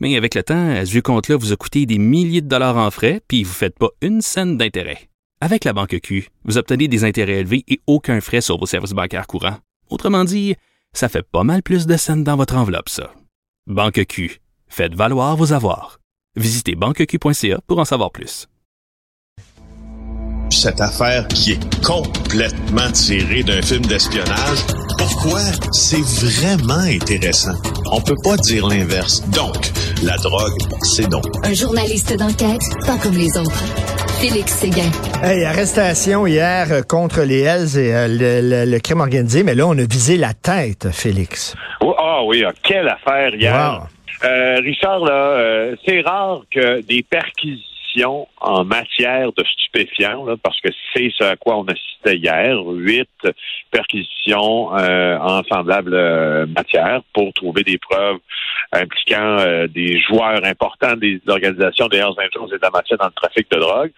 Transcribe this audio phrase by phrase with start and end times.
[0.00, 2.90] Mais avec le temps, ce vieux compte-là vous a coûté des milliers de dollars en
[2.90, 5.08] frais, puis vous ne faites pas une scène d'intérêt.
[5.40, 8.92] Avec la banque Q, vous obtenez des intérêts élevés et aucun frais sur vos services
[8.92, 9.58] bancaires courants.
[9.88, 10.56] Autrement dit,
[10.92, 13.12] ça fait pas mal plus de scènes dans votre enveloppe, ça.
[13.66, 16.00] Banque Q, faites valoir vos avoirs.
[16.36, 18.48] Visitez banqueq.ca pour en savoir plus
[20.50, 24.58] cette affaire qui est complètement tirée d'un film d'espionnage.
[25.00, 25.40] Pourquoi?
[25.72, 27.56] C'est vraiment intéressant?
[27.90, 29.26] On peut pas dire l'inverse.
[29.30, 29.56] Donc,
[30.04, 31.24] la drogue, c'est donc.
[31.42, 33.64] Un journaliste d'enquête, pas comme les autres.
[34.20, 34.90] Félix Séguin.
[35.22, 39.86] Hey, arrestation hier contre les Hells et euh, le, crime organisé, mais là, on a
[39.88, 41.56] visé la tête, Félix.
[41.80, 43.86] Oh, ah oui, ah, quelle affaire hier.
[44.22, 47.64] Euh, Richard, là, euh, c'est rare que des perquisitions
[48.40, 53.08] en matière de stupéfiants, parce que c'est ce à quoi on assistait hier, huit
[53.70, 58.18] perquisitions euh, en semblable euh, matière pour trouver des preuves
[58.72, 63.06] impliquant euh, des joueurs importants des organisations des Hells Angels et de la matière dans
[63.06, 63.92] le trafic de drogue.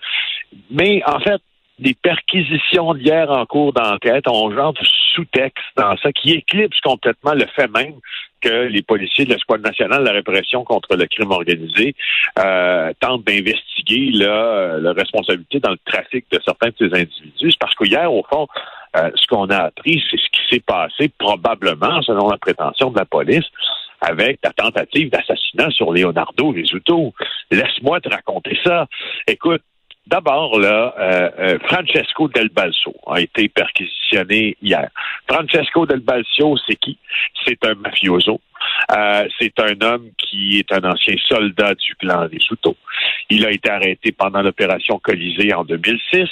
[0.70, 1.40] Mais en fait,
[1.78, 4.80] des perquisitions d'hier en cours d'enquête ont genre de
[5.14, 7.94] sous-texte dans ça qui éclipse complètement le fait même
[8.40, 11.94] que les policiers de l'escouade nationale de la répression contre le crime organisé
[12.38, 17.56] euh, tentent d'investiguer là, la responsabilité dans le trafic de certains de ces individus.
[17.58, 18.48] Parce qu'hier, au fond,
[18.96, 22.98] euh, ce qu'on a appris, c'est ce qui s'est passé probablement, selon la prétention de
[22.98, 23.46] la police,
[24.00, 27.14] avec la tentative d'assassinat sur Leonardo Risuto.
[27.50, 28.86] Laisse-moi te raconter ça.
[29.28, 29.62] Écoute,
[30.06, 34.88] D'abord, là, euh, euh, Francesco Del Balso a été perquisitionné hier.
[35.28, 36.98] Francesco Del Balso, c'est qui?
[37.46, 38.40] C'est un mafioso.
[38.96, 42.76] Euh, c'est un homme qui est un ancien soldat du clan Risuto.
[43.30, 46.28] Il a été arrêté pendant l'opération Colisée en 2006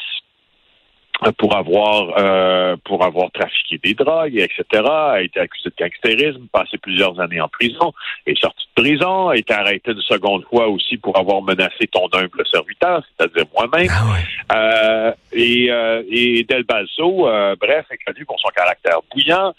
[1.39, 6.79] pour avoir euh, pour avoir trafiqué des drogues, etc., a été accusé de gangsterisme, passé
[6.79, 7.93] plusieurs années en prison,
[8.27, 12.09] est sorti de prison, a été arrêté une seconde fois aussi pour avoir menacé ton
[12.13, 13.91] humble serviteur, c'est-à-dire moi-même.
[13.91, 19.53] Ah euh, et, euh, et Del Balso, euh, bref, est connu pour son caractère bouillant.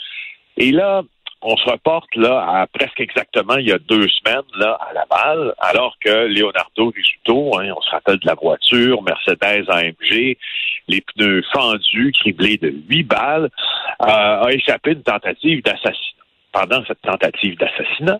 [0.57, 1.03] Et là,
[1.41, 5.53] on se reporte là à presque exactement il y a deux semaines là à Laval,
[5.59, 10.37] alors que Leonardo Risuto, hein, on se rappelle de la voiture Mercedes AMG,
[10.87, 13.49] les pneus fendus, criblés de huit balles,
[14.01, 15.95] euh, a échappé une tentative d'assassinat.
[16.51, 18.19] Pendant cette tentative d'assassinat,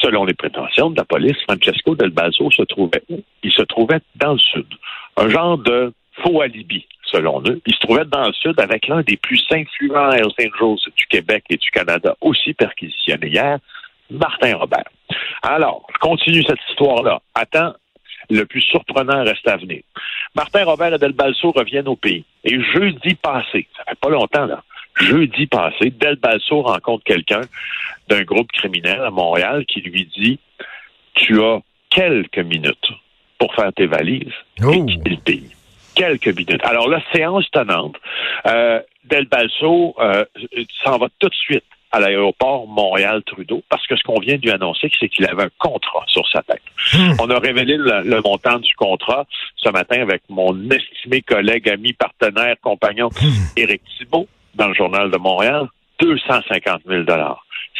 [0.00, 3.20] selon les prétentions de la police, Francesco Del Balzo se trouvait où?
[3.44, 4.66] Il se trouvait dans le sud.
[5.16, 5.92] Un genre de
[6.22, 7.60] faux alibi selon eux.
[7.66, 11.44] Il se trouvait dans le sud avec l'un des plus influents Hells Angels du Québec
[11.50, 13.58] et du Canada, aussi perquisitionné hier,
[14.10, 14.88] Martin Robert.
[15.42, 17.20] Alors, je continue cette histoire-là.
[17.34, 17.74] Attends,
[18.30, 19.82] le plus surprenant reste à venir.
[20.34, 22.24] Martin Robert et Del Balso reviennent au pays.
[22.44, 24.62] Et jeudi passé, ça fait pas longtemps, là,
[25.00, 27.42] jeudi passé, Del Balso rencontre quelqu'un
[28.08, 30.38] d'un groupe criminel à Montréal qui lui dit
[31.14, 32.92] Tu as quelques minutes
[33.38, 34.86] pour faire tes valises et oh.
[34.86, 35.51] quitter le pays
[36.02, 36.64] quelques minutes.
[36.64, 37.96] Alors la séance tenante,
[38.46, 40.24] euh, Del Balso euh,
[40.84, 44.50] s'en va tout de suite à l'aéroport Montréal-Trudeau, parce que ce qu'on vient de lui
[44.50, 46.62] annoncer, c'est qu'il avait un contrat sur sa tête.
[46.94, 47.12] Hmm.
[47.20, 49.26] On a révélé le, montant du contrat
[49.56, 53.58] ce matin avec mon estimé collègue, ami, partenaire, compagnon, hmm.
[53.58, 55.66] Éric Thibault, dans le Journal de Montréal,
[56.00, 57.04] 250 000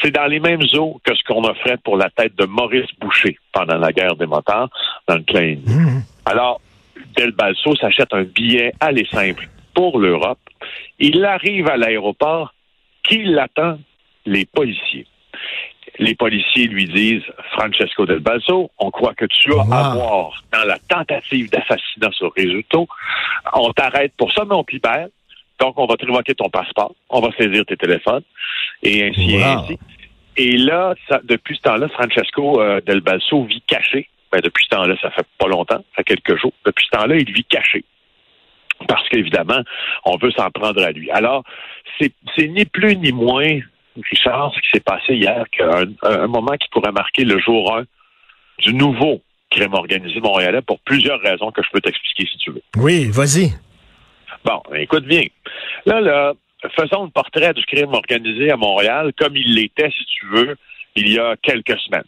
[0.02, 3.36] c'est dans les mêmes eaux que ce qu'on offrait pour la tête de Maurice Boucher
[3.52, 4.68] pendant la guerre des motards
[5.06, 5.56] dans le.
[5.56, 6.02] Hmm.
[6.24, 6.60] Alors,
[7.16, 10.38] Del Balso s'achète un billet aller simple pour l'Europe.
[10.98, 12.54] Il arrive à l'aéroport.
[13.02, 13.78] Qui l'attend?
[14.26, 15.06] Les policiers.
[15.98, 20.64] Les policiers lui disent Francesco Del Balso, on croit que tu as à voir dans
[20.64, 22.86] la tentative d'assassinat sur Risuto.
[23.52, 25.08] On t'arrête pour ça, mais on te libère.
[25.60, 28.22] Donc, on va te révoquer ton passeport, on va saisir tes téléphones,
[28.82, 29.78] et ainsi et ainsi.
[30.36, 30.94] Et là,
[31.24, 35.26] depuis ce temps-là, Francesco euh, Del Balso vit caché ben, depuis ce temps-là, ça fait
[35.38, 36.54] pas longtemps, ça fait quelques jours.
[36.64, 37.84] Depuis ce temps-là, il vit caché.
[38.88, 39.62] Parce qu'évidemment,
[40.04, 41.10] on veut s'en prendre à lui.
[41.10, 41.44] Alors,
[42.00, 43.60] c'est ni plus ni moins,
[44.10, 47.84] Richard, ce qui s'est passé hier, qu'un un moment qui pourrait marquer le jour 1
[48.58, 49.20] du nouveau
[49.50, 52.62] crime organisé montréalais pour plusieurs raisons que je peux t'expliquer si tu veux.
[52.78, 53.52] Oui, vas-y.
[54.44, 55.24] Bon, écoute bien.
[55.84, 56.32] Là, là,
[56.74, 60.56] faisons le portrait du crime organisé à Montréal comme il l'était, si tu veux,
[60.96, 62.04] il y a quelques semaines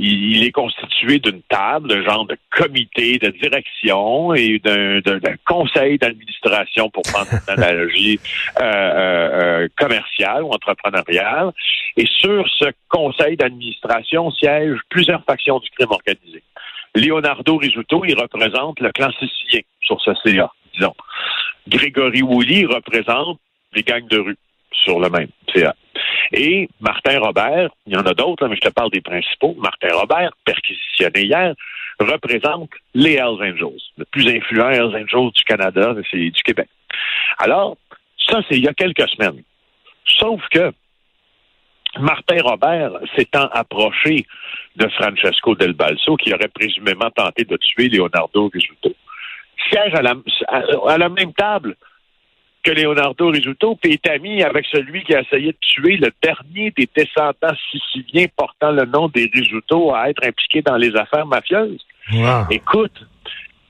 [0.00, 5.00] il, est constitué d'une table, d'un genre de comité de direction et d'un
[5.46, 8.18] conseil d'administration, pour prendre une analogie
[8.60, 11.50] euh, euh, commerciale ou entrepreneuriale.
[11.96, 16.42] Et sur ce conseil d'administration siègent plusieurs factions du crime organisé.
[16.94, 20.94] Leonardo Risuto, il représente le clan sicilien sur ce CA, disons.
[21.68, 23.38] Grégory Woolley représente
[23.74, 24.36] les gangs de rue
[24.82, 25.28] sur le même.
[26.32, 29.56] Et Martin Robert, il y en a d'autres, mais je te parle des principaux.
[29.58, 31.54] Martin Robert, perquisitionné hier,
[31.98, 36.68] représente les Hells Angels, le plus influent Hells Angels du Canada, c'est du Québec.
[37.38, 37.76] Alors,
[38.28, 39.42] ça, c'est il y a quelques semaines.
[40.06, 40.72] Sauf que
[41.98, 44.24] Martin Robert s'étant approché
[44.76, 48.94] de Francesco Del Balso, qui aurait présumément tenté de tuer Leonardo Risuto,
[49.68, 51.76] siège à la même table
[52.62, 56.72] que Leonardo Risuto, puis est ami avec celui qui a essayé de tuer le dernier
[56.76, 61.84] des descendants siciliens portant le nom des Risuto à être impliqué dans les affaires mafieuses.
[62.50, 63.06] Écoute,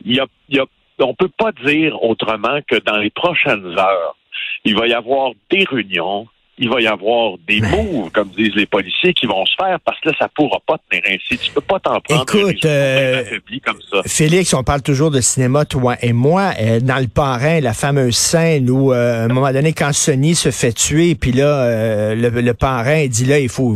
[0.05, 0.65] y a, y a,
[1.01, 4.17] on peut pas dire autrement que dans les prochaines heures,
[4.65, 6.27] il va y avoir des réunions,
[6.61, 9.99] il va y avoir des moves, comme disent les policiers, qui vont se faire parce
[10.01, 11.39] que là, ça pourra pas tenir ainsi.
[11.39, 13.25] Tu peux pas t'en prendre Écoute, euh,
[13.65, 14.03] comme ça.
[14.05, 16.53] Félix, on parle toujours de cinéma, toi et moi.
[16.61, 20.35] Euh, dans le parrain, la fameuse scène où, euh, à un moment donné, quand Sonny
[20.35, 23.75] se fait tuer, puis là, le, parrain dit là, il faut,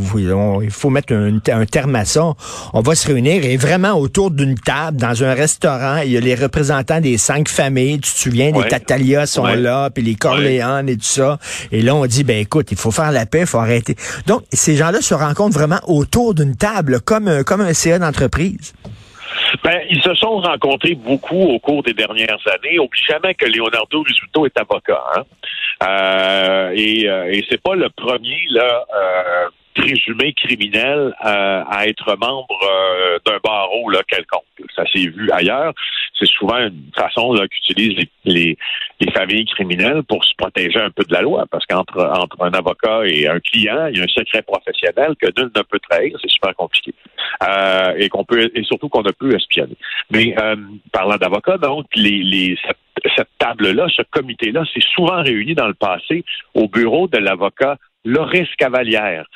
[0.61, 2.35] il faut mettre un, terme à ça.
[2.75, 6.21] On va se réunir et vraiment autour d'une table, dans un restaurant, il y a
[6.21, 8.01] les représentants des cinq familles.
[8.01, 11.39] Tu te souviens, les Tatalia sont là, puis les Corléanes et tout ça.
[11.73, 13.95] Et là, on dit, ben écoute, il faut faire la paix, il faut arrêter.
[14.27, 18.75] Donc, ces gens-là se rencontrent vraiment autour d'une table, comme, un, comme un CA d'entreprise.
[19.63, 22.79] Ben, ils se sont rencontrés beaucoup au cours des dernières années.
[22.79, 25.03] Oublie jamais que Leonardo Risuto est avocat.
[25.17, 25.23] Hein?
[25.83, 32.17] Euh, et, euh, et c'est pas le premier là euh, présumé criminel euh, à être
[32.17, 34.45] membre euh, d'un barreau là, quelconque.
[34.75, 35.73] Ça s'est vu ailleurs.
[36.19, 38.57] C'est souvent une façon qu'utilisent les,
[39.01, 42.53] les, familles criminelles pour se protéger un peu de la loi, parce qu'entre entre un
[42.53, 46.17] avocat et un client, il y a un secret professionnel que nul ne peut trahir.
[46.23, 46.95] C'est super compliqué.
[47.43, 49.77] Euh, et qu'on peut et surtout qu'on ne peut espionner.
[50.11, 50.35] Mais
[50.93, 52.79] parlant d'avocat, donc les, les cette,
[53.17, 56.25] cette table-là, ce comité-là, s'est souvent réuni dans le passé
[56.55, 59.27] au bureau de l'avocat Loris Cavalière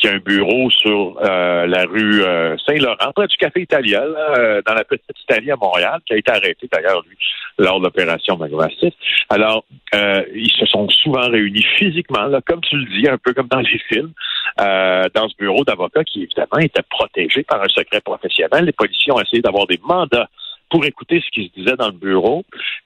[0.00, 4.60] qui a un bureau sur euh, la rue euh, Saint-Laurent, près du Café Italien, euh,
[4.66, 7.16] dans la petite Italie à Montréal, qui a été arrêté d'ailleurs, lui,
[7.58, 8.92] lors de l'opération Magromastif.
[9.30, 13.48] Alors, ils se sont souvent réunis physiquement, là, comme tu le dis, un peu comme
[13.48, 14.12] dans les films,
[14.58, 18.66] dans ce bureau d'avocats qui, évidemment, était protégé par un secret professionnel.
[18.66, 20.28] Les policiers ont essayé d'avoir des mandats
[20.70, 22.44] pour écouter ce qui se disait dans le bureau.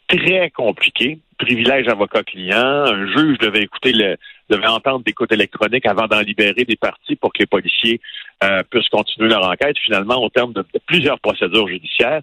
[0.08, 1.18] Très compliqué.
[1.38, 2.56] Privilège avocat-client.
[2.56, 7.32] Un juge devait écouter devait entendre des écoutes électroniques avant d'en libérer des parties pour
[7.32, 8.00] que les policiers
[8.42, 9.78] euh, puissent continuer leur enquête.
[9.78, 12.20] Finalement, au terme de, plusieurs procédures judiciaires,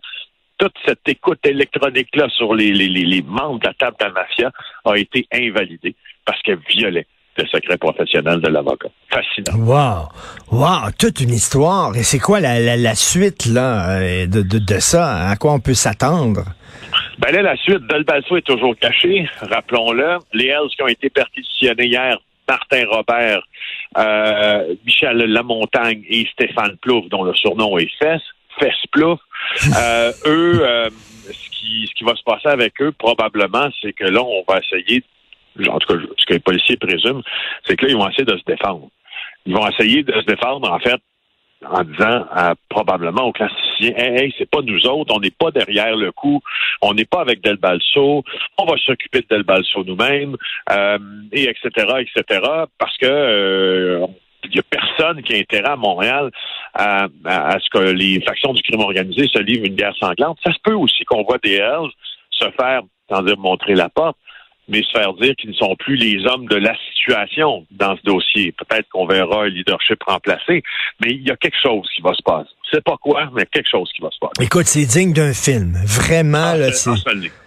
[0.57, 4.51] toute cette écoute électronique-là sur les, les, les, membres de la table de la mafia
[4.85, 5.95] a été invalidée
[6.25, 7.07] parce qu'elle violait
[7.37, 8.89] le secret professionnel de l'avocat.
[9.09, 9.57] Fascinant.
[9.59, 10.09] Wow!
[10.51, 10.91] Wow!
[10.97, 11.95] Toute une histoire.
[11.95, 15.29] Et c'est quoi la, la, suite là euh, de, de, de, ça?
[15.29, 16.43] À quoi on peut s'attendre?
[17.19, 20.17] Ben là, la suite, Delbalso est toujours caché, rappelons-le.
[20.33, 22.17] Les Hells qui ont été perquisitionnés hier,
[22.47, 23.41] Martin Robert,
[23.97, 28.21] euh, Michel Lamontagne et Stéphane Plouf, dont le surnom est Fess,
[28.59, 29.19] Fess Plouf,
[29.77, 30.89] euh, eux, euh,
[31.25, 34.59] ce, qui, ce qui va se passer avec eux, probablement, c'est que là, on va
[34.59, 35.03] essayer,
[35.69, 37.21] en tout cas, ce que les policiers présument,
[37.65, 38.89] c'est que là, ils vont essayer de se défendre.
[39.45, 41.01] Ils vont essayer de se défendre, en fait,
[41.65, 42.25] en disant
[42.69, 46.41] probablement aux classiciens Hey, hey c'est pas nous autres, on n'est pas derrière le coup,
[46.81, 48.23] on n'est pas avec Del Balso,
[48.57, 50.35] on va s'occuper de Del Balso nous-mêmes,
[50.71, 50.97] euh,
[51.31, 52.41] et etc., etc.,
[52.77, 54.07] parce que euh,
[54.43, 56.31] il n'y a personne qui a intérêt à Montréal
[56.73, 60.39] à, à, ce que les factions du crime organisé se livrent une guerre sanglante.
[60.43, 61.91] Ça se peut aussi qu'on voit des Hells
[62.31, 64.17] se faire, sans dire montrer la porte,
[64.67, 68.01] mais se faire dire qu'ils ne sont plus les hommes de la situation dans ce
[68.03, 68.53] dossier.
[68.53, 70.63] Peut-être qu'on verra un leadership remplacé,
[71.01, 72.49] mais il y a quelque chose qui va se passer.
[72.71, 74.43] C'est pas quoi, mais quelque chose qui va se passer.
[74.43, 75.77] Écoute, c'est digne d'un film.
[75.85, 76.89] Vraiment, ah, là, c'est.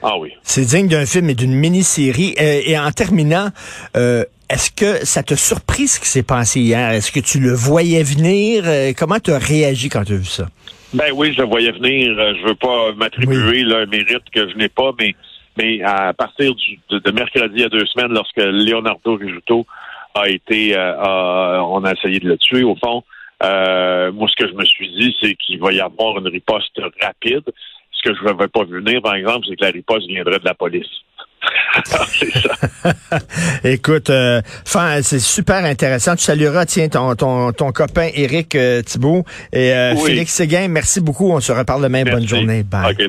[0.02, 0.32] Ah oui.
[0.42, 2.34] C'est digne d'un film et d'une mini-série.
[2.40, 3.48] Euh, et en terminant,
[3.96, 6.90] euh, est-ce que ça t'a surpris ce qui s'est passé hier?
[6.90, 8.64] Est-ce que tu le voyais venir?
[8.66, 10.46] Euh, comment tu as réagi quand tu as vu ça?
[10.94, 12.14] Ben oui, je le voyais venir.
[12.16, 15.14] Je veux pas m'attribuer un mérite que je n'ai pas, mais
[15.60, 16.52] mais à partir
[16.90, 19.66] de, mercredi il y a deux semaines, lorsque Leonardo Rijuto
[20.14, 23.02] a été, euh, on a essayé de le tuer, au fond,
[23.42, 26.78] euh, moi, ce que je me suis dit, c'est qu'il va y avoir une riposte
[27.00, 27.44] rapide.
[27.92, 30.44] Ce que je ne vais pas venir, par exemple, c'est que la riposte viendrait de
[30.44, 30.88] la police.
[31.84, 32.54] c'est ça.
[33.64, 34.42] Écoute, euh,
[35.02, 36.16] c'est super intéressant.
[36.16, 40.68] Tu salueras, tiens, ton, ton, ton copain Éric euh, Thibault et euh, Félix Séguin.
[40.68, 41.30] Merci beaucoup.
[41.30, 42.04] On se reparle demain.
[42.04, 42.62] Bonne journée.
[42.62, 43.08] Bye.